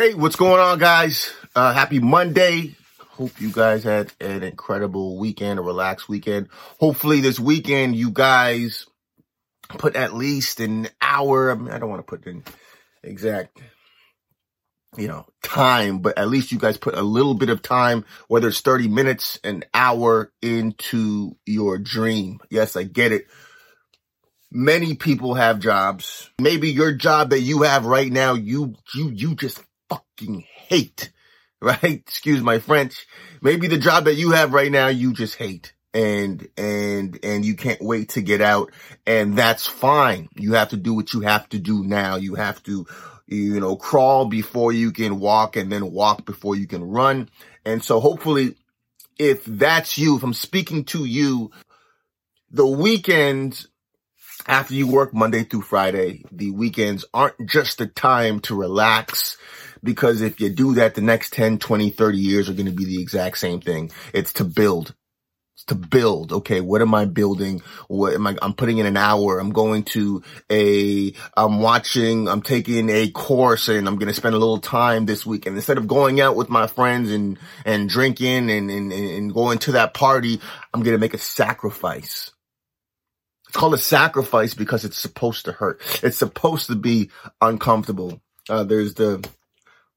Hey, 0.00 0.14
what's 0.14 0.36
going 0.36 0.58
on, 0.58 0.78
guys? 0.78 1.30
Uh, 1.54 1.74
happy 1.74 1.98
Monday. 1.98 2.74
Hope 3.00 3.38
you 3.38 3.52
guys 3.52 3.84
had 3.84 4.10
an 4.18 4.42
incredible 4.42 5.18
weekend, 5.18 5.58
a 5.58 5.62
relaxed 5.62 6.08
weekend. 6.08 6.48
Hopefully 6.78 7.20
this 7.20 7.38
weekend 7.38 7.94
you 7.94 8.10
guys 8.10 8.86
put 9.68 9.96
at 9.96 10.14
least 10.14 10.58
an 10.58 10.88
hour. 11.02 11.50
I, 11.50 11.54
mean, 11.54 11.70
I 11.70 11.78
don't 11.78 11.90
want 11.90 11.98
to 11.98 12.10
put 12.10 12.26
in 12.26 12.42
exact, 13.04 13.60
you 14.96 15.06
know, 15.06 15.26
time, 15.42 15.98
but 15.98 16.16
at 16.16 16.28
least 16.28 16.50
you 16.50 16.58
guys 16.58 16.78
put 16.78 16.94
a 16.94 17.02
little 17.02 17.34
bit 17.34 17.50
of 17.50 17.60
time, 17.60 18.06
whether 18.26 18.48
it's 18.48 18.62
30 18.62 18.88
minutes, 18.88 19.38
an 19.44 19.64
hour 19.74 20.32
into 20.40 21.36
your 21.44 21.76
dream. 21.76 22.40
Yes, 22.48 22.74
I 22.74 22.84
get 22.84 23.12
it. 23.12 23.26
Many 24.50 24.94
people 24.94 25.34
have 25.34 25.60
jobs. 25.60 26.30
Maybe 26.40 26.70
your 26.70 26.94
job 26.94 27.30
that 27.30 27.40
you 27.40 27.64
have 27.64 27.84
right 27.84 28.10
now, 28.10 28.32
you, 28.32 28.76
you, 28.94 29.10
you 29.10 29.34
just 29.34 29.60
fucking 29.90 30.44
hate, 30.68 31.12
right? 31.60 31.82
Excuse 31.82 32.40
my 32.40 32.58
French. 32.58 33.06
Maybe 33.42 33.68
the 33.68 33.78
job 33.78 34.04
that 34.04 34.14
you 34.14 34.30
have 34.30 34.54
right 34.54 34.72
now, 34.72 34.88
you 34.88 35.12
just 35.12 35.36
hate 35.36 35.74
and, 35.92 36.48
and, 36.56 37.18
and 37.22 37.44
you 37.44 37.54
can't 37.54 37.82
wait 37.82 38.10
to 38.10 38.22
get 38.22 38.40
out. 38.40 38.72
And 39.06 39.36
that's 39.36 39.66
fine. 39.66 40.28
You 40.36 40.54
have 40.54 40.70
to 40.70 40.76
do 40.76 40.94
what 40.94 41.12
you 41.12 41.20
have 41.20 41.48
to 41.50 41.58
do 41.58 41.84
now. 41.84 42.16
You 42.16 42.36
have 42.36 42.62
to, 42.62 42.86
you 43.26 43.60
know, 43.60 43.76
crawl 43.76 44.26
before 44.26 44.72
you 44.72 44.92
can 44.92 45.20
walk 45.20 45.56
and 45.56 45.70
then 45.70 45.92
walk 45.92 46.24
before 46.24 46.56
you 46.56 46.66
can 46.66 46.84
run. 46.84 47.28
And 47.64 47.82
so 47.84 48.00
hopefully 48.00 48.54
if 49.20 49.44
that's 49.44 49.98
you, 49.98 50.16
if 50.16 50.22
I'm 50.22 50.32
speaking 50.32 50.84
to 50.86 51.04
you, 51.04 51.50
the 52.50 52.66
weekends 52.66 53.68
after 54.46 54.72
you 54.72 54.86
work 54.88 55.12
Monday 55.12 55.44
through 55.44 55.60
Friday, 55.60 56.24
the 56.32 56.52
weekends 56.52 57.04
aren't 57.12 57.46
just 57.46 57.76
the 57.78 57.86
time 57.86 58.40
to 58.40 58.54
relax 58.54 59.36
because 59.82 60.20
if 60.20 60.40
you 60.40 60.50
do 60.50 60.74
that, 60.74 60.94
the 60.94 61.00
next 61.00 61.32
10, 61.32 61.58
20, 61.58 61.90
30 61.90 62.18
years 62.18 62.48
are 62.48 62.54
going 62.54 62.66
to 62.66 62.72
be 62.72 62.84
the 62.84 63.00
exact 63.00 63.38
same 63.38 63.60
thing. 63.60 63.90
It's 64.12 64.32
to 64.34 64.44
build. 64.44 64.94
It's 65.56 65.64
to 65.66 65.74
build. 65.74 66.32
Okay. 66.32 66.60
What 66.60 66.82
am 66.82 66.94
I 66.94 67.04
building? 67.04 67.62
What 67.88 68.14
am 68.14 68.26
I? 68.26 68.36
I'm 68.40 68.54
putting 68.54 68.78
in 68.78 68.86
an 68.86 68.96
hour. 68.96 69.38
I'm 69.38 69.52
going 69.52 69.84
to 69.84 70.22
a, 70.50 71.12
I'm 71.36 71.60
watching, 71.60 72.28
I'm 72.28 72.42
taking 72.42 72.88
a 72.90 73.10
course 73.10 73.68
and 73.68 73.86
I'm 73.86 73.96
going 73.96 74.08
to 74.08 74.14
spend 74.14 74.34
a 74.34 74.38
little 74.38 74.58
time 74.58 75.06
this 75.06 75.26
weekend. 75.26 75.56
Instead 75.56 75.78
of 75.78 75.88
going 75.88 76.20
out 76.20 76.36
with 76.36 76.48
my 76.48 76.66
friends 76.66 77.10
and, 77.10 77.38
and 77.64 77.88
drinking 77.88 78.50
and, 78.50 78.70
and, 78.70 78.92
and 78.92 79.34
going 79.34 79.58
to 79.60 79.72
that 79.72 79.94
party, 79.94 80.40
I'm 80.72 80.82
going 80.82 80.96
to 80.96 81.00
make 81.00 81.14
a 81.14 81.18
sacrifice. 81.18 82.30
It's 83.48 83.56
called 83.56 83.74
a 83.74 83.78
sacrifice 83.78 84.54
because 84.54 84.84
it's 84.84 84.98
supposed 84.98 85.46
to 85.46 85.52
hurt. 85.52 85.80
It's 86.04 86.16
supposed 86.16 86.68
to 86.68 86.76
be 86.76 87.10
uncomfortable. 87.40 88.20
Uh, 88.48 88.62
there's 88.62 88.94
the, 88.94 89.28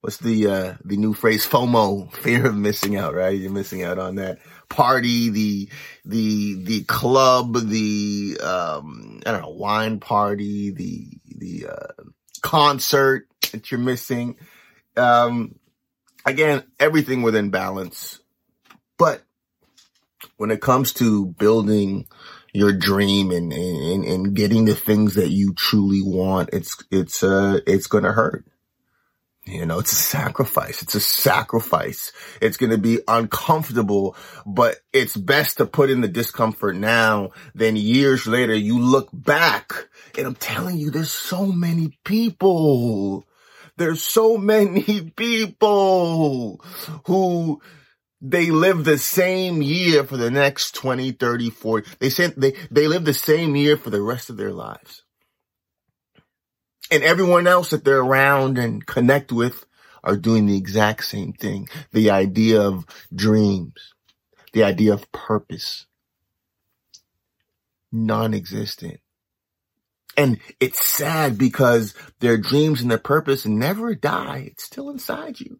what's 0.04 0.18
the 0.18 0.48
uh 0.48 0.74
the 0.84 0.98
new 0.98 1.14
phrase 1.14 1.48
FOMO, 1.48 2.12
fear 2.14 2.48
of 2.48 2.58
missing 2.58 2.98
out, 2.98 3.16
right? 3.16 3.40
You're 3.40 3.52
missing 3.52 3.84
out 3.84 3.98
on 3.98 4.16
that 4.16 4.40
party, 4.68 5.30
the 5.30 5.70
the 6.04 6.62
the 6.62 6.84
club, 6.84 7.54
the 7.54 8.38
um 8.44 9.22
I 9.26 9.32
don't 9.32 9.42
know, 9.44 9.50
wine 9.50 10.02
party, 10.02 10.72
the 10.72 11.08
the 11.38 11.68
uh 11.70 12.04
concert 12.42 13.30
that 13.54 13.72
you're 13.72 13.80
missing. 13.80 14.36
Um 14.98 15.56
again, 16.26 16.64
everything 16.82 17.22
within 17.22 17.50
balance. 17.50 18.20
But 18.98 19.24
when 20.36 20.52
it 20.52 20.62
comes 20.62 20.92
to 20.96 21.28
building 21.28 22.08
your 22.52 22.74
dream 22.74 23.32
and, 23.32 23.54
and, 23.54 24.04
and 24.04 24.36
getting 24.36 24.66
the 24.66 24.76
things 24.76 25.16
that 25.16 25.30
you 25.30 25.54
truly 25.54 26.02
want, 26.04 26.50
it's, 26.54 26.76
it's, 26.92 27.24
uh, 27.24 27.60
it's 27.66 27.88
going 27.88 28.04
to 28.04 28.12
hurt. 28.12 28.46
You 29.46 29.66
know, 29.66 29.80
it's 29.80 29.92
a 29.92 29.96
sacrifice. 29.96 30.82
It's 30.82 30.96
a 30.96 31.02
sacrifice. 31.02 32.14
It's 32.42 32.56
going 32.56 32.72
to 32.72 32.78
be 32.78 33.00
uncomfortable, 33.08 34.16
but 34.46 34.78
it's 34.94 35.18
best 35.18 35.58
to 35.58 35.66
put 35.66 35.90
in 35.90 36.00
the 36.00 36.08
discomfort 36.08 36.78
now 36.78 37.32
than 37.54 37.76
years 37.76 38.26
later. 38.26 38.56
You 38.56 38.80
look 38.80 39.10
back 39.12 39.74
and 40.18 40.28
I'm 40.28 40.36
telling 40.36 40.78
you, 40.78 40.92
there's 40.92 41.12
so 41.12 41.46
many 41.46 42.00
people. 42.06 43.26
There's 43.76 44.02
so 44.02 44.38
many 44.38 45.12
people 45.16 46.64
who 47.08 47.62
they 48.22 48.50
live 48.50 48.86
the 48.86 48.98
same 48.98 49.62
year 49.62 50.06
for 50.06 50.16
the 50.16 50.32
next 50.32 50.74
20, 50.76 51.12
30, 51.12 51.50
40. 51.50 51.90
They 52.00 52.10
said 52.10 52.36
they, 52.38 52.54
they 52.72 52.88
live 52.88 53.04
the 53.04 53.14
same 53.14 53.58
year 53.58 53.76
for 53.76 53.90
the 53.90 54.02
rest 54.02 54.30
of 54.30 54.38
their 54.38 54.54
lives 54.54 55.04
and 56.94 57.04
everyone 57.04 57.48
else 57.48 57.72
that 57.72 57.84
they're 57.84 58.00
around 58.00 58.60
and 58.60 58.86
connect 58.86 59.32
with 59.32 59.66
are 60.04 60.16
doing 60.16 60.46
the 60.46 60.58
exact 60.58 61.04
same 61.06 61.34
thing. 61.34 61.68
The 61.92 62.12
idea 62.12 62.62
of 62.62 62.86
dreams, 63.14 63.94
the 64.54 64.64
idea 64.64 64.94
of 64.94 65.12
purpose, 65.12 65.88
non-existent. 67.92 69.00
And 70.16 70.40
it's 70.60 70.86
sad 70.86 71.40
because 71.40 71.96
their 72.20 72.38
dreams 72.38 72.82
and 72.82 72.92
their 72.92 73.00
purpose 73.00 73.48
never 73.48 73.96
die. 73.96 74.50
It's 74.52 74.64
still 74.64 74.92
inside 74.92 75.40
you. 75.40 75.60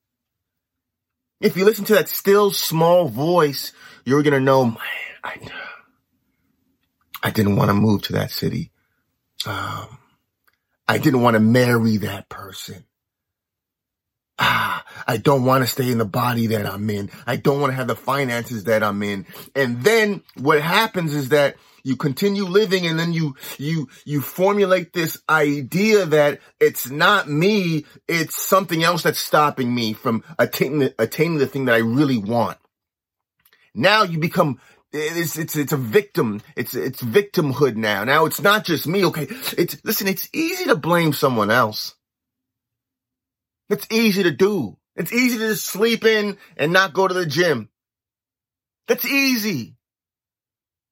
If 1.42 1.58
you 1.58 1.66
listen 1.66 1.86
to 1.86 1.96
that 1.96 2.10
still 2.10 2.52
small 2.52 3.08
voice, 3.08 3.74
you're 4.06 4.22
going 4.22 4.34
to 4.34 4.40
know, 4.40 4.66
man, 4.66 4.78
I, 5.24 5.40
I 7.24 7.32
didn't 7.32 7.56
want 7.56 7.70
to 7.70 7.74
move 7.74 8.04
to 8.04 8.14
that 8.14 8.30
city. 8.30 8.72
Um, 9.48 9.98
I 10.88 10.98
didn't 10.98 11.22
want 11.22 11.36
to 11.36 11.40
marry 11.40 11.98
that 11.98 12.30
person. 12.30 12.86
Ah, 14.40 14.84
I 15.08 15.18
don't 15.18 15.46
want 15.46 15.64
to 15.64 15.68
stay 15.68 15.92
in 15.92 16.00
the 16.00 16.06
body 16.06 16.48
that 16.48 16.66
I'm 16.66 16.90
in. 16.90 17.12
I 17.26 17.36
don't 17.36 17.62
want 17.62 17.72
to 17.72 17.76
have 17.76 17.88
the 17.88 17.96
finances 17.96 18.66
that 18.66 18.84
I'm 18.84 19.02
in. 19.04 19.26
And 19.56 19.84
then 19.84 20.24
what 20.38 20.62
happens 20.62 21.14
is 21.14 21.30
that 21.30 21.56
you 21.84 21.96
continue 21.96 22.46
living 22.46 22.86
and 22.88 22.98
then 22.98 23.14
you, 23.14 23.36
you, 23.58 23.90
you 24.06 24.22
formulate 24.22 24.94
this 24.94 25.22
idea 25.30 26.06
that 26.08 26.40
it's 26.60 26.90
not 26.90 27.30
me. 27.30 27.86
It's 28.08 28.42
something 28.42 28.84
else 28.84 29.04
that's 29.04 29.20
stopping 29.20 29.74
me 29.74 29.94
from 29.94 30.24
attaining, 30.40 30.90
attaining 30.98 31.38
the 31.38 31.48
thing 31.48 31.66
that 31.66 31.76
I 31.76 31.80
really 31.80 32.18
want. 32.18 32.58
Now 33.76 34.04
you 34.04 34.18
become 34.18 34.60
it's, 34.94 35.38
it's, 35.38 35.56
it's 35.56 35.74
a 35.74 35.78
victim. 35.78 36.42
It's, 36.56 36.76
it's 36.76 37.02
victimhood 37.02 37.76
now. 37.76 38.04
Now 38.04 38.26
it's 38.26 38.42
not 38.42 38.64
just 38.64 38.88
me. 38.88 39.04
Okay. 39.06 39.28
It's, 39.58 39.84
listen, 39.84 40.08
it's 40.08 40.30
easy 40.34 40.66
to 40.66 40.76
blame 40.76 41.14
someone 41.14 41.50
else. 41.50 41.96
It's 43.70 43.88
easy 43.92 44.24
to 44.24 44.32
do. 44.32 44.78
It's 44.96 45.12
easy 45.12 45.40
to 45.40 45.50
just 45.50 45.66
sleep 45.66 46.06
in 46.06 46.38
and 46.56 46.72
not 46.72 46.94
go 46.94 47.08
to 47.08 47.14
the 47.14 47.26
gym. 47.26 47.70
That's 48.88 49.06
easy. 49.06 49.76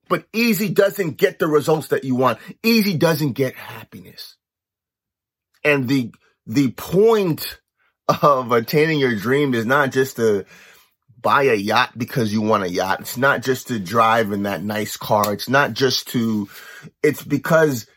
But 0.10 0.26
easy 0.34 0.70
doesn't 0.70 1.18
get 1.18 1.38
the 1.38 1.48
results 1.48 1.90
that 1.90 2.04
you 2.04 2.16
want. 2.16 2.40
Easy 2.64 2.98
doesn't 2.98 3.34
get 3.34 3.56
happiness. 3.56 4.36
And 5.64 5.88
the, 5.88 6.12
the 6.48 6.72
point 6.72 7.60
of 8.22 8.52
attaining 8.52 9.00
your 9.00 9.16
dream 9.16 9.54
is 9.54 9.66
not 9.66 9.92
just 9.92 10.16
to, 10.16 10.46
buy 11.22 11.44
a 11.44 11.56
yacht 11.56 11.98
because 11.98 12.34
you 12.34 12.42
want 12.42 12.64
a 12.64 12.70
yacht. 12.70 13.02
It's 13.02 13.18
not 13.18 13.44
just 13.44 13.68
to 13.68 13.80
drive 13.80 14.32
in 14.32 14.44
that 14.44 14.64
nice 14.64 14.98
car. 14.98 15.34
It's 15.34 15.50
not 15.50 15.74
just 15.74 16.10
to, 16.10 16.50
it's 17.04 17.24
because 17.24 17.88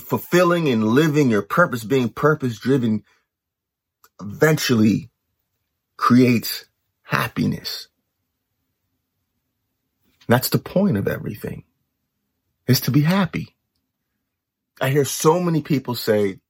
fulfilling 0.00 0.68
and 0.68 0.84
living 0.84 1.30
your 1.30 1.42
purpose, 1.42 1.84
being 1.84 2.08
purpose 2.08 2.58
driven 2.58 3.02
eventually 4.20 5.10
creates 5.96 6.66
happiness. 7.02 7.88
That's 10.28 10.50
the 10.50 10.58
point 10.58 10.98
of 10.98 11.08
everything 11.08 11.64
is 12.66 12.82
to 12.82 12.90
be 12.90 13.00
happy. 13.00 13.56
I 14.80 14.90
hear 14.90 15.06
so 15.06 15.40
many 15.40 15.62
people 15.62 15.94
say, 15.94 16.40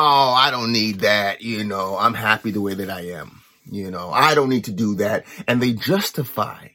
oh, 0.00 0.32
I 0.32 0.50
don't 0.50 0.72
need 0.72 1.00
that. 1.00 1.42
You 1.42 1.64
know, 1.64 1.96
I'm 1.98 2.14
happy 2.14 2.50
the 2.50 2.60
way 2.60 2.74
that 2.74 2.90
I 2.90 3.12
am. 3.12 3.42
You 3.70 3.90
know, 3.90 4.10
I 4.10 4.34
don't 4.34 4.48
need 4.48 4.64
to 4.64 4.72
do 4.72 4.96
that. 4.96 5.26
And 5.46 5.62
they 5.62 5.72
justify. 5.72 6.68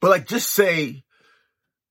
But 0.00 0.10
like, 0.10 0.26
just 0.26 0.50
say 0.50 1.04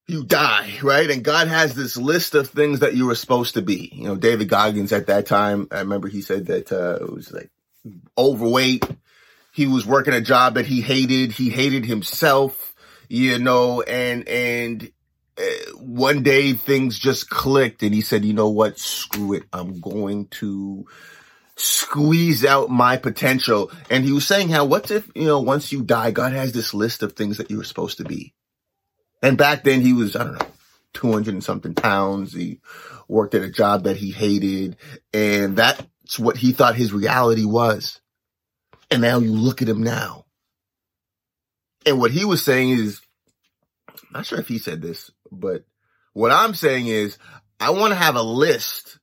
you 0.08 0.24
die, 0.24 0.78
right? 0.84 1.10
And 1.10 1.24
God 1.24 1.48
has 1.48 1.74
this 1.74 1.98
list 1.98 2.36
of 2.36 2.50
things 2.50 2.80
that 2.82 2.96
you 2.96 3.08
were 3.08 3.16
supposed 3.16 3.56
to 3.56 3.62
be. 3.62 3.92
You 3.94 4.06
know, 4.06 4.16
David 4.16 4.50
Goggins 4.50 4.94
at 4.94 5.08
that 5.08 5.26
time, 5.26 5.68
I 5.72 5.80
remember 5.80 6.08
he 6.08 6.22
said 6.22 6.48
that, 6.48 6.72
uh, 6.72 7.00
it 7.02 7.12
was 7.12 7.32
like 7.32 7.50
overweight. 8.18 8.86
He 9.54 9.68
was 9.68 9.86
working 9.86 10.14
a 10.14 10.22
job 10.22 10.54
that 10.56 10.66
he 10.66 10.82
hated. 10.82 11.32
He 11.32 11.50
hated 11.50 11.86
himself, 11.86 12.76
you 13.10 13.40
know, 13.40 13.82
and, 13.82 14.28
and 14.28 14.92
one 15.78 16.24
day 16.24 16.54
things 16.54 17.00
just 17.00 17.30
clicked 17.30 17.84
and 17.84 17.94
he 17.94 18.02
said, 18.02 18.26
you 18.26 18.34
know 18.34 18.50
what? 18.50 18.78
Screw 18.78 19.34
it. 19.34 19.44
I'm 19.54 19.80
going 19.80 20.28
to 20.28 20.86
squeeze 21.56 22.46
out 22.46 22.70
my 22.70 22.98
potential. 22.98 23.72
And 23.90 24.04
he 24.04 24.12
was 24.12 24.28
saying 24.28 24.50
how, 24.50 24.66
what 24.66 24.92
if, 24.92 25.10
you 25.16 25.26
know, 25.26 25.40
once 25.40 25.72
you 25.72 25.84
die, 25.84 26.12
God 26.12 26.34
has 26.34 26.52
this 26.52 26.74
list 26.74 27.04
of 27.04 27.14
things 27.14 27.38
that 27.38 27.52
you 27.52 27.58
were 27.58 27.64
supposed 27.64 27.98
to 27.98 28.04
be. 28.04 28.34
And 29.22 29.38
back 29.38 29.64
then 29.64 29.82
he 29.82 29.94
was, 29.94 30.16
I 30.16 30.24
don't 30.24 30.34
know, 30.34 30.48
200 30.94 31.34
and 31.34 31.44
something 31.44 31.76
pounds. 31.76 32.34
He 32.34 32.60
worked 33.08 33.36
at 33.36 33.44
a 33.44 33.50
job 33.50 33.84
that 33.84 33.98
he 33.98 34.12
hated. 34.12 34.78
And 35.14 35.56
that's 35.56 36.20
what 36.20 36.38
he 36.38 36.52
thought 36.52 36.76
his 36.76 36.94
reality 36.94 37.46
was. 37.46 38.02
And 38.90 39.02
now 39.02 39.20
you 39.20 39.32
look 39.32 39.62
at 39.62 39.70
him 39.70 39.84
now. 39.84 40.26
And 41.86 42.00
what 42.00 42.12
he 42.12 42.26
was 42.26 42.44
saying 42.44 42.72
is, 42.72 43.02
I'm 43.90 43.96
not 44.14 44.26
sure 44.26 44.40
if 44.40 44.48
he 44.48 44.60
said 44.60 44.82
this, 44.82 45.12
but 45.32 45.64
what 46.14 46.32
I'm 46.32 46.54
saying 46.54 46.88
is, 46.88 47.18
I 47.60 47.72
want 47.72 47.92
to 47.92 47.96
have 48.00 48.16
a 48.16 48.24
list 48.24 49.00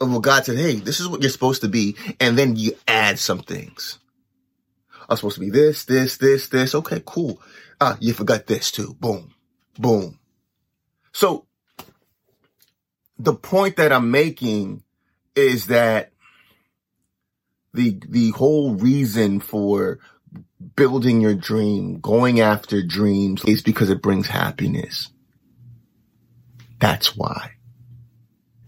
of 0.00 0.12
what 0.12 0.22
God 0.22 0.44
said, 0.44 0.56
hey, 0.58 0.76
this 0.76 1.00
is 1.00 1.08
what 1.08 1.22
you're 1.22 1.30
supposed 1.30 1.62
to 1.62 1.68
be. 1.68 1.96
And 2.20 2.38
then 2.38 2.56
you 2.56 2.72
add 2.86 3.18
some 3.18 3.40
things. 3.40 3.98
I'm 5.08 5.16
supposed 5.16 5.36
to 5.36 5.40
be 5.40 5.50
this, 5.50 5.84
this, 5.84 6.16
this, 6.18 6.48
this. 6.48 6.74
Okay, 6.74 7.02
cool. 7.04 7.40
Ah, 7.80 7.96
you 8.00 8.12
forgot 8.12 8.46
this 8.46 8.70
too. 8.70 8.96
Boom, 9.00 9.32
boom. 9.78 10.18
So 11.12 11.46
the 13.18 13.34
point 13.34 13.76
that 13.76 13.92
I'm 13.92 14.10
making 14.10 14.82
is 15.34 15.66
that 15.66 16.12
the, 17.74 17.98
the 18.08 18.30
whole 18.30 18.74
reason 18.74 19.40
for 19.40 19.98
building 20.76 21.20
your 21.20 21.34
dream, 21.34 22.00
going 22.00 22.40
after 22.40 22.82
dreams 22.82 23.44
is 23.44 23.62
because 23.62 23.90
it 23.90 24.02
brings 24.02 24.26
happiness. 24.26 25.10
That's 26.78 27.16
why. 27.16 27.52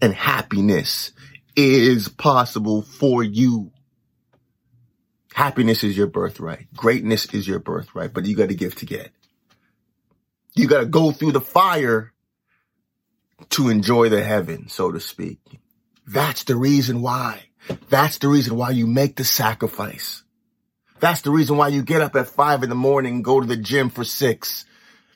And 0.01 0.13
happiness 0.13 1.11
is 1.55 2.07
possible 2.09 2.81
for 2.81 3.23
you. 3.23 3.71
Happiness 5.33 5.83
is 5.83 5.95
your 5.95 6.07
birthright. 6.07 6.67
Greatness 6.75 7.33
is 7.33 7.47
your 7.47 7.59
birthright, 7.59 8.13
but 8.13 8.25
you 8.25 8.35
got 8.35 8.49
to 8.49 8.55
give 8.55 8.75
to 8.75 8.85
get. 8.85 9.11
You 10.55 10.67
got 10.67 10.81
to 10.81 10.85
go 10.85 11.11
through 11.11 11.31
the 11.31 11.41
fire 11.41 12.11
to 13.51 13.69
enjoy 13.69 14.09
the 14.09 14.23
heaven, 14.23 14.67
so 14.67 14.91
to 14.91 14.99
speak. 14.99 15.39
That's 16.05 16.43
the 16.43 16.55
reason 16.55 17.01
why. 17.01 17.43
That's 17.89 18.17
the 18.17 18.27
reason 18.27 18.57
why 18.57 18.71
you 18.71 18.87
make 18.87 19.15
the 19.15 19.23
sacrifice. 19.23 20.23
That's 20.99 21.21
the 21.21 21.31
reason 21.31 21.57
why 21.57 21.69
you 21.69 21.81
get 21.81 22.01
up 22.01 22.15
at 22.15 22.27
five 22.27 22.63
in 22.63 22.69
the 22.69 22.75
morning 22.75 23.15
and 23.15 23.23
go 23.23 23.39
to 23.39 23.47
the 23.47 23.57
gym 23.57 23.89
for 23.89 24.03
six. 24.03 24.65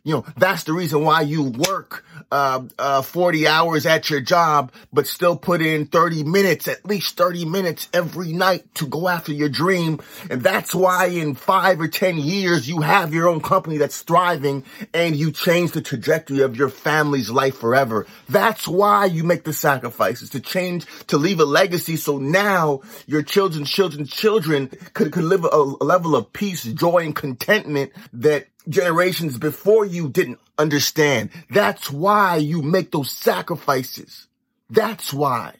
You 0.06 0.14
know, 0.14 0.26
that's 0.38 0.64
the 0.64 0.74
reason 0.74 1.04
why 1.04 1.22
you 1.22 1.44
work 1.46 2.06
uh, 2.32 2.62
uh, 2.78 3.02
40 3.02 3.48
hours 3.48 3.88
at 3.88 4.08
your 4.12 4.22
job, 4.22 4.72
but 4.94 5.08
still 5.08 5.36
put 5.36 5.64
in 5.64 5.88
30 5.88 6.24
minutes, 6.24 6.68
at 6.68 6.86
least 6.86 7.18
30 7.18 7.46
minutes 7.46 7.90
every 7.92 8.32
night 8.32 8.72
to 8.76 8.86
go 8.86 9.08
after 9.08 9.34
your 9.34 9.50
dream. 9.50 10.00
And 10.30 10.44
that's 10.44 10.76
why 10.76 11.08
in 11.08 11.34
five 11.34 11.82
or 11.82 11.88
10 11.88 12.20
years, 12.20 12.70
you 12.70 12.82
have 12.82 13.16
your 13.16 13.28
own 13.28 13.42
company 13.42 13.78
that's 13.78 14.04
thriving 14.04 14.64
and 14.94 15.16
you 15.16 15.32
change 15.32 15.72
the 15.72 15.82
trajectory 15.82 16.42
of 16.42 16.56
your 16.56 16.70
family's 16.70 17.32
life 17.32 17.58
forever. 17.58 18.06
That's 18.30 18.68
why 18.68 19.06
you 19.06 19.24
make 19.24 19.44
the 19.44 19.54
sacrifices 19.54 20.30
to 20.32 20.40
change, 20.40 20.86
to 21.08 21.18
leave 21.18 21.40
a 21.40 21.46
legacy. 21.46 21.96
So 21.96 22.20
now 22.20 22.82
your 23.08 23.24
children's 23.24 23.72
children's 23.72 24.12
children 24.12 24.68
could, 24.94 25.12
could 25.12 25.24
live 25.24 25.46
a, 25.46 25.48
a 25.48 25.84
level 25.84 26.16
of 26.16 26.32
peace, 26.32 26.64
joy, 26.64 27.06
and 27.06 27.16
contentment 27.16 27.92
that 28.14 28.50
generations 28.70 29.38
before 29.38 29.86
you 29.86 30.10
didn't 30.10 30.40
understand. 30.58 31.30
That's 31.50 31.92
why 31.92 32.38
you 32.38 32.62
make 32.62 32.92
those 32.92 33.12
sacrifices. 33.12 34.28
That's 34.70 35.14
why. 35.14 35.56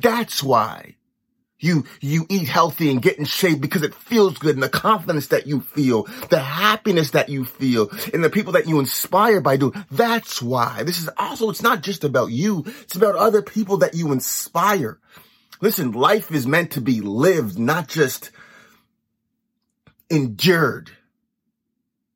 That's 0.00 0.42
why 0.42 0.96
you, 1.64 1.84
you 2.00 2.26
eat 2.28 2.46
healthy 2.46 2.90
and 2.90 3.00
get 3.00 3.18
in 3.18 3.24
shape 3.24 3.60
because 3.60 3.82
it 3.82 3.94
feels 3.94 4.36
good 4.38 4.54
and 4.54 4.62
the 4.62 4.68
confidence 4.68 5.28
that 5.28 5.46
you 5.46 5.62
feel, 5.62 6.04
the 6.28 6.38
happiness 6.38 7.12
that 7.12 7.30
you 7.30 7.44
feel 7.44 7.88
and 8.12 8.22
the 8.22 8.30
people 8.30 8.52
that 8.52 8.68
you 8.68 8.78
inspire 8.80 9.40
by 9.40 9.56
doing. 9.56 9.72
That's 9.90 10.42
why 10.42 10.82
this 10.82 10.98
is 10.98 11.08
also, 11.16 11.48
it's 11.48 11.62
not 11.62 11.82
just 11.82 12.04
about 12.04 12.30
you. 12.30 12.64
It's 12.82 12.96
about 12.96 13.16
other 13.16 13.40
people 13.40 13.78
that 13.78 13.94
you 13.94 14.12
inspire. 14.12 14.98
Listen, 15.60 15.92
life 15.92 16.30
is 16.30 16.46
meant 16.46 16.72
to 16.72 16.82
be 16.82 17.00
lived, 17.00 17.58
not 17.58 17.88
just 17.88 18.30
endured. 20.10 20.90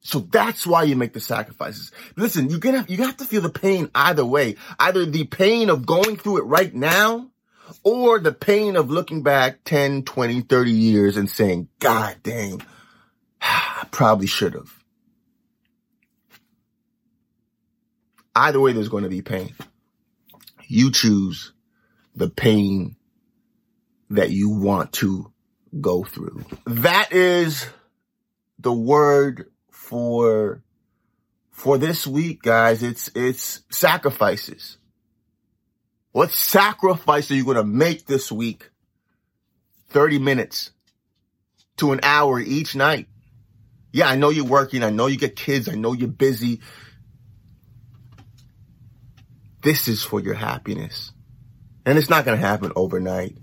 So 0.08 0.20
that's 0.20 0.66
why 0.66 0.84
you 0.84 0.96
make 0.96 1.12
the 1.12 1.20
sacrifices. 1.20 1.92
Listen, 2.16 2.48
you're 2.48 2.60
gonna, 2.60 2.86
you 2.88 3.04
have 3.04 3.18
to 3.18 3.26
feel 3.26 3.42
the 3.42 3.50
pain 3.50 3.90
either 3.94 4.24
way. 4.24 4.56
Either 4.78 5.04
the 5.04 5.24
pain 5.24 5.68
of 5.68 5.84
going 5.84 6.16
through 6.16 6.38
it 6.38 6.44
right 6.44 6.74
now 6.74 7.28
or 7.82 8.18
the 8.18 8.32
pain 8.32 8.76
of 8.76 8.90
looking 8.90 9.22
back 9.22 9.64
10, 9.64 10.04
20, 10.04 10.40
30 10.40 10.70
years 10.70 11.18
and 11.18 11.28
saying, 11.28 11.68
God 11.78 12.16
dang, 12.22 12.62
I 13.42 13.86
probably 13.90 14.26
should 14.26 14.54
have. 14.54 14.72
Either 18.34 18.60
way, 18.60 18.72
there's 18.72 18.88
going 18.88 19.04
to 19.04 19.10
be 19.10 19.20
pain. 19.20 19.52
You 20.68 20.90
choose 20.90 21.52
the 22.16 22.30
pain 22.30 22.96
that 24.08 24.30
you 24.30 24.48
want 24.48 24.94
to 24.94 25.30
go 25.78 26.02
through. 26.02 26.46
That 26.64 27.12
is 27.12 27.66
the 28.58 28.72
word 28.72 29.50
for 29.78 30.60
for 31.52 31.78
this 31.78 32.06
week, 32.06 32.42
guys. 32.42 32.82
It's 32.82 33.10
it's 33.14 33.62
sacrifices. 33.70 34.76
What 36.10 36.30
sacrifice 36.32 37.30
are 37.30 37.34
you 37.34 37.44
going 37.44 37.56
to 37.56 37.64
make 37.64 38.04
this 38.04 38.32
week? 38.32 38.70
30 39.90 40.18
minutes 40.18 40.72
to 41.78 41.92
an 41.92 42.00
hour 42.02 42.40
each 42.40 42.74
night. 42.74 43.06
Yeah, 43.92 44.08
I 44.08 44.16
know 44.16 44.28
you're 44.28 44.44
working. 44.44 44.82
I 44.82 44.90
know 44.90 45.06
you 45.06 45.16
get 45.16 45.36
kids. 45.36 45.68
I 45.68 45.74
know 45.74 45.92
you're 45.92 46.08
busy. 46.08 46.60
This 49.62 49.88
is 49.88 50.02
for 50.02 50.20
your 50.20 50.34
happiness. 50.34 51.12
And 51.86 51.96
it's 51.96 52.10
not 52.10 52.24
going 52.24 52.38
to 52.38 52.46
happen 52.46 52.72
overnight 52.76 53.38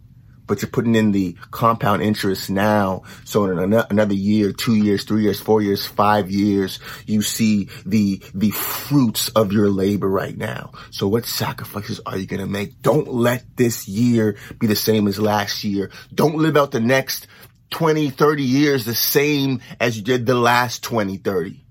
but 0.48 0.62
you're 0.62 0.70
putting 0.70 0.96
in 0.96 1.12
the 1.12 1.38
compound 1.52 2.02
interest 2.02 2.50
now. 2.50 3.04
So 3.24 3.46
in 3.46 3.74
another 3.74 4.14
year, 4.14 4.52
two 4.52 4.76
years, 4.76 5.04
three 5.04 5.24
years, 5.24 5.40
four 5.40 5.62
years, 5.62 5.86
five 5.86 6.30
years, 6.30 6.80
you 7.06 7.22
see 7.22 7.70
the, 7.86 8.22
the 8.34 8.52
fruits 8.52 9.30
of 9.30 9.52
your 9.52 9.70
labor 9.70 10.10
right 10.10 10.38
now. 10.38 10.72
So 10.92 11.08
what 11.08 11.26
sacrifices 11.26 12.00
are 12.06 12.18
you 12.18 12.28
going 12.28 12.42
to 12.42 12.48
make? 12.48 12.82
Don't 12.82 13.08
let 13.08 13.44
this 13.56 13.88
year 13.88 14.38
be 14.60 14.68
the 14.68 14.76
same 14.76 15.08
as 15.08 15.20
last 15.20 15.64
year. 15.64 15.92
Don't 16.14 16.38
live 16.38 16.58
out 16.58 16.72
the 16.72 16.80
next 16.80 17.28
20, 17.72 18.10
30 18.10 18.44
years 18.44 18.86
the 18.86 18.96
same 18.96 19.62
as 19.80 19.98
you 19.98 20.04
did 20.04 20.26
the 20.26 20.36
last 20.36 20.84
20, 20.84 21.18
30. 21.18 21.62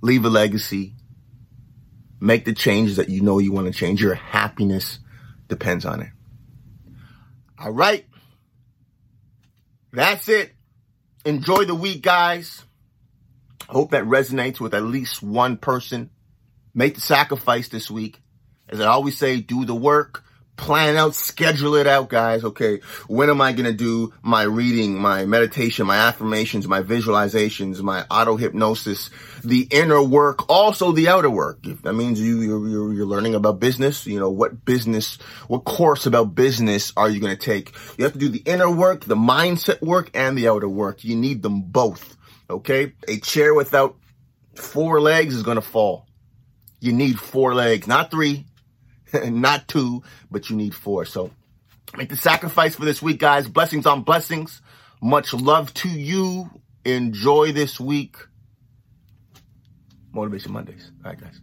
Leave 0.00 0.24
a 0.24 0.28
legacy 0.28 0.94
Make 2.24 2.46
the 2.46 2.54
changes 2.54 2.96
that 2.96 3.10
you 3.10 3.20
know 3.20 3.38
you 3.38 3.52
want 3.52 3.66
to 3.66 3.72
change. 3.78 4.00
Your 4.00 4.14
happiness 4.14 4.98
depends 5.46 5.84
on 5.84 6.00
it. 6.00 6.08
All 7.58 7.70
right. 7.70 8.06
That's 9.92 10.26
it. 10.30 10.54
Enjoy 11.26 11.66
the 11.66 11.74
week, 11.74 12.00
guys. 12.00 12.64
Hope 13.68 13.90
that 13.90 14.04
resonates 14.04 14.58
with 14.58 14.72
at 14.72 14.84
least 14.84 15.22
one 15.22 15.58
person. 15.58 16.08
Make 16.72 16.94
the 16.94 17.02
sacrifice 17.02 17.68
this 17.68 17.90
week. 17.90 18.22
As 18.70 18.80
I 18.80 18.86
always 18.86 19.18
say, 19.18 19.42
do 19.42 19.66
the 19.66 19.74
work 19.74 20.24
plan 20.56 20.96
out, 20.96 21.14
schedule 21.14 21.74
it 21.74 21.86
out, 21.86 22.08
guys. 22.08 22.44
Okay. 22.44 22.80
When 23.08 23.30
am 23.30 23.40
I 23.40 23.52
going 23.52 23.66
to 23.66 23.72
do 23.72 24.12
my 24.22 24.42
reading, 24.42 24.98
my 24.98 25.26
meditation, 25.26 25.86
my 25.86 25.96
affirmations, 25.96 26.68
my 26.68 26.82
visualizations, 26.82 27.80
my 27.82 28.04
auto 28.10 28.36
hypnosis, 28.36 29.10
the 29.42 29.66
inner 29.70 30.02
work, 30.02 30.48
also 30.48 30.92
the 30.92 31.08
outer 31.08 31.30
work. 31.30 31.66
If 31.66 31.82
that 31.82 31.94
means 31.94 32.20
you, 32.20 32.40
you're, 32.40 32.92
you're 32.92 33.06
learning 33.06 33.34
about 33.34 33.60
business, 33.60 34.06
you 34.06 34.18
know, 34.18 34.30
what 34.30 34.64
business, 34.64 35.16
what 35.48 35.64
course 35.64 36.06
about 36.06 36.34
business 36.34 36.92
are 36.96 37.10
you 37.10 37.20
going 37.20 37.36
to 37.36 37.42
take? 37.42 37.74
You 37.98 38.04
have 38.04 38.12
to 38.12 38.18
do 38.18 38.28
the 38.28 38.42
inner 38.46 38.70
work, 38.70 39.04
the 39.04 39.16
mindset 39.16 39.82
work, 39.82 40.10
and 40.14 40.38
the 40.38 40.48
outer 40.48 40.68
work. 40.68 41.04
You 41.04 41.16
need 41.16 41.42
them 41.42 41.62
both. 41.62 42.16
Okay. 42.48 42.92
A 43.08 43.18
chair 43.18 43.54
without 43.54 43.96
four 44.54 45.00
legs 45.00 45.34
is 45.34 45.42
going 45.42 45.56
to 45.56 45.62
fall. 45.62 46.06
You 46.80 46.92
need 46.92 47.18
four 47.18 47.54
legs, 47.54 47.86
not 47.86 48.10
three, 48.10 48.46
not 49.30 49.68
two, 49.68 50.02
but 50.30 50.50
you 50.50 50.56
need 50.56 50.74
four. 50.74 51.04
So 51.04 51.30
make 51.96 52.08
the 52.08 52.16
sacrifice 52.16 52.74
for 52.74 52.84
this 52.84 53.02
week, 53.02 53.18
guys. 53.18 53.48
Blessings 53.48 53.86
on 53.86 54.02
blessings. 54.02 54.60
Much 55.02 55.32
love 55.34 55.72
to 55.74 55.88
you. 55.88 56.50
Enjoy 56.84 57.52
this 57.52 57.80
week. 57.80 58.16
Motivation 60.12 60.52
Mondays. 60.52 60.90
All 61.04 61.10
right, 61.10 61.20
guys. 61.20 61.40